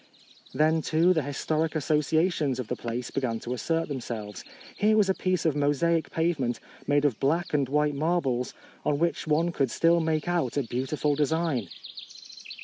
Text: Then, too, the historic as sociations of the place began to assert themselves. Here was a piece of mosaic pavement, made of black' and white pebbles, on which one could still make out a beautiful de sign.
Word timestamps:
Then, 0.51 0.81
too, 0.81 1.13
the 1.13 1.21
historic 1.21 1.75
as 1.75 1.85
sociations 1.85 2.57
of 2.57 2.69
the 2.69 2.75
place 2.75 3.11
began 3.11 3.39
to 3.41 3.53
assert 3.53 3.87
themselves. 3.87 4.43
Here 4.75 4.97
was 4.97 5.09
a 5.09 5.13
piece 5.13 5.45
of 5.45 5.55
mosaic 5.55 6.09
pavement, 6.11 6.59
made 6.87 7.05
of 7.05 7.19
black' 7.19 7.53
and 7.53 7.69
white 7.69 7.93
pebbles, 7.95 8.55
on 8.83 8.97
which 8.97 9.27
one 9.27 9.51
could 9.51 9.69
still 9.69 9.99
make 9.99 10.27
out 10.27 10.57
a 10.57 10.63
beautiful 10.63 11.13
de 11.13 11.27
sign. 11.27 11.69